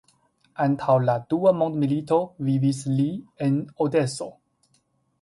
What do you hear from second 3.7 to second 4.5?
Odeso.